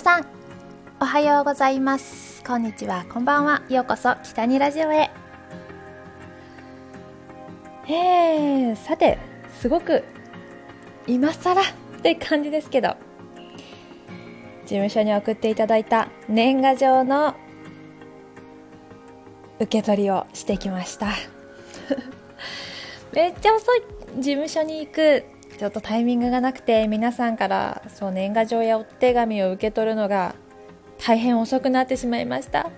[0.00, 0.26] 皆さん
[0.98, 2.42] おはようございます。
[2.42, 3.04] こんにちは。
[3.12, 3.62] こんばんは。
[3.68, 5.10] ようこそ北にラジオへ。
[7.86, 9.18] えー、さて
[9.60, 10.02] すごく
[11.06, 11.64] 今更っ
[12.00, 12.96] て感じですけど
[14.62, 17.34] 事務所に送っていただいた年賀状の
[19.56, 21.08] 受け取りをしてきました。
[23.12, 23.82] めっちゃ遅い。
[24.16, 25.24] 事務所に行く
[25.60, 30.34] ちょっとタイミングがなくて皆さんからそう年賀状やお手紙を受け取るのが
[30.96, 32.70] 大変遅くなってしまいました。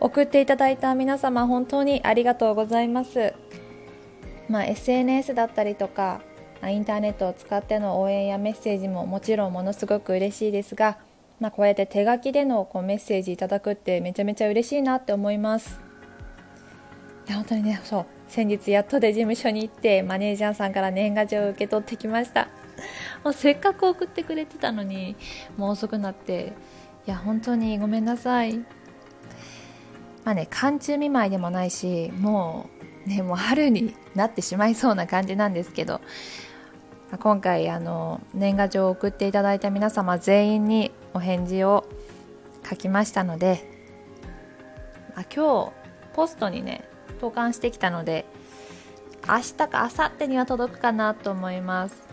[0.00, 3.34] 送っていただいた皆様本当にありがとうございます、
[4.48, 6.20] まあ、SNS だったりとか
[6.64, 10.98] インターネットを使っての応援やメッセージももちろんものすごく嬉しいですが、
[11.38, 15.87] まあ、こうやって手書きでのこうメッセージいただくってめちゃめちゃ嬉しいなって思います。
[17.34, 18.06] 本当にねそう。
[18.28, 22.48] 先日やっとで事務所に行ってマネージャーさんから年賀状を受け取ってきました。
[23.24, 25.16] もうせっかく送ってくれてたのに
[25.56, 26.52] もう遅くなって
[27.06, 28.58] いや本当にごめんなさい。
[30.24, 32.68] まあね寒中見舞いでもないしも
[33.06, 36.02] うねもう春になってしまいそうな感じなんですけど
[37.18, 41.88] 今回あの年賀状を送っていただいた皆様全員にお返事を
[42.68, 43.64] 書きましたので、
[45.14, 45.72] あ、今日
[46.12, 46.87] ポストにね
[47.18, 48.24] 投函してきたので
[49.28, 52.08] 明日か明後日には届くかなと思います。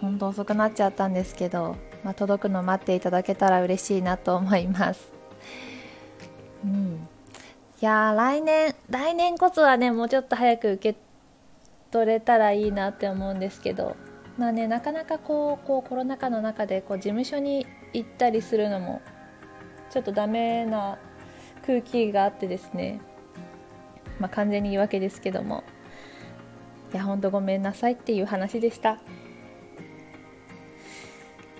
[0.00, 5.12] 本当遅くなっちゃったんですけど、まあ、届くの待っていただけたら嬉しいなと思います。
[6.64, 7.08] うん。
[7.80, 10.98] いや来年来年こそはねもうちょっと早く受け
[11.90, 13.96] 取れたらいいなって思うんですけど
[14.38, 19.02] まあねなかなかこうこうコロナ禍の中でこう事務所に行ったりするのも
[19.90, 20.98] ちょっとダメな
[21.66, 23.00] 空気があってですね、
[24.18, 25.64] まあ、完全に言い訳ですけども。
[26.92, 28.98] いやほんとごめんなさいっていう話でした。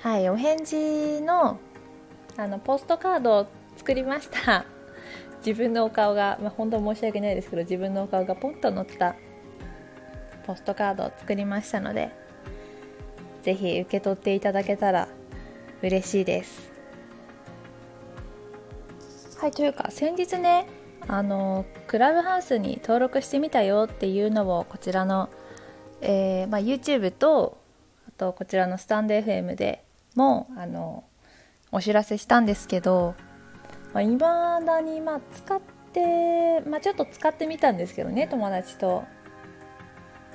[0.01, 1.59] はいお返事の
[2.37, 4.67] あのポストカードを作りました。
[5.45, 9.17] 自分のお顔が、まあ、本当申し訳ないですけど自分のお顔がポンと載った
[10.47, 12.11] ポストカードを作りましたので
[13.43, 15.09] ぜひ受け取っていただけたら
[15.83, 16.72] 嬉しいです。
[19.43, 20.69] はいというか先日ね
[21.09, 25.31] あのクラブハウスに登録してみたよっていうのをこちらの、
[26.01, 27.59] えー、まあ、YouTube と
[28.07, 31.03] あとこちらのスタンド FM でもあの
[31.73, 33.17] お知らせしたんですけど
[33.91, 35.61] いまあ、未だに、まあ、使っ
[35.93, 39.03] て、まあ、ちょっと使ってみたんですけどね友達と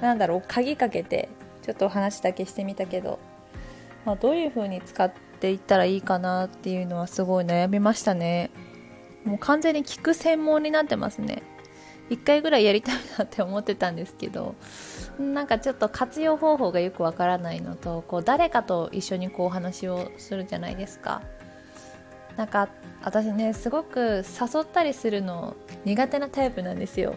[0.01, 1.29] なんだろう鍵かけて
[1.61, 3.19] ちょっとお話だけしてみたけど、
[4.03, 5.09] まあ、どういう風に使っ
[5.39, 8.51] ていったらいいかなっていうのはすごい悩みましたね。
[9.27, 11.43] もう完全に聞く専門になってますね。
[12.09, 14.55] 1回ぐらいやりたいなって思ってたんですけど
[15.19, 21.21] なんかちょっと活用方法がよくわからないのとこう誰かと一緒にこうお話をするじゃないですか。
[22.37, 22.69] なんか
[23.03, 25.55] 私ねすごく誘ったりするの
[25.85, 27.15] 苦手なタイプなんですよ。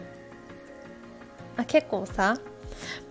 [1.57, 2.37] あ結構さ、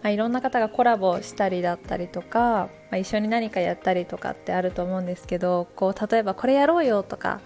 [0.02, 7.40] まあ、いろんな方がコラボしたりだったりとか、まあ、一緒に何かやったりとかってあると思うんですけどこう例えばこれやろうよとか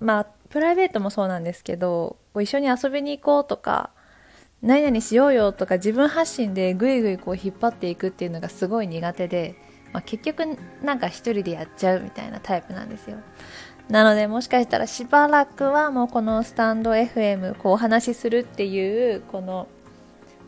[0.00, 3.90] まあプライベートもそうなんですけど一緒に遊びに行こうとか
[4.62, 9.54] 何々しようよとか自分発信でぐいぐいこう引っ張っていくっていうのがすごい苦手で、
[9.92, 13.18] まあ、結局なんか一人でやっちゃうみたいなタイプなんですよ。
[13.88, 19.66] なのでもしかしたらしばらくはもうこのスタンド FM こうお話しするっていうこの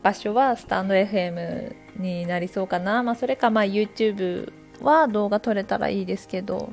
[0.02, 6.70] 場所はスタンド FM になりそうかな、まあ、それかまあ YouTube は動画撮れたらいいですけど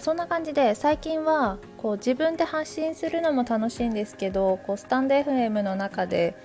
[0.00, 6.36] そんな感じで最近はこう自分で発信するのも楽しいんですけどこうスタンド FM の中で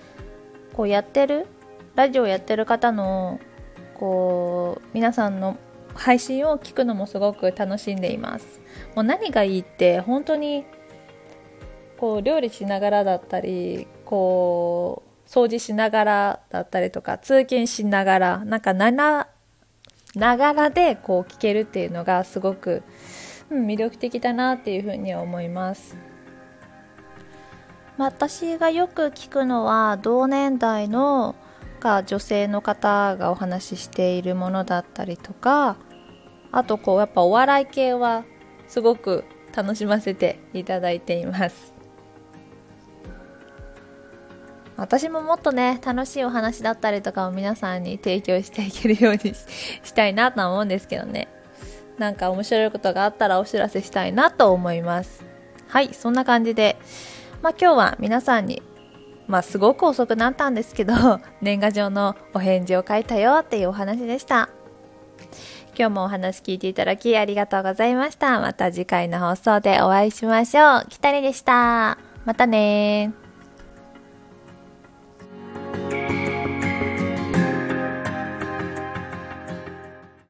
[0.74, 1.46] こうやってる
[1.94, 3.40] ラジオやってる方の
[3.94, 5.56] こう皆さんの
[5.94, 8.60] 配信を聞くのもすごく楽しんでいます。
[8.94, 10.64] もう何がいいって本当に
[11.96, 19.26] こう料理しながらだったりこう掃除しながらだったりとか通勤しながらなんかなな
[20.14, 22.82] がらでこう聞けるっていうのがすごく
[23.50, 25.96] うん、魅力的だなっていうふうに思います。
[27.96, 31.34] 私がよく聞くのは同年代の
[31.78, 35.76] か女性の方がお話ししているものだったりとか
[36.52, 38.24] あとこうやっぱお笑い系は
[38.66, 39.24] すごく
[39.54, 41.74] 楽しませていただいています
[44.76, 51.28] 私ももっとね楽しいお話だったりとかを皆さんに提供していけるようにし たいなとは思うんですけどね
[51.98, 55.24] なんか面白いことがあったらお知らせしたいなと思います。
[55.68, 56.76] はい、そんな感じで、
[57.42, 58.62] まあ今日は皆さんに、
[59.26, 60.94] まあすごく遅くなったんですけど、
[61.42, 64.48] 年賀状のお返事を書いたよっていうお話でした。
[65.78, 68.40] 今日もお話聞いていただきありがとうございました。
[68.40, 70.86] また次回の放送でお会いしましょう。
[70.88, 71.98] きたりでした。
[72.24, 73.27] またね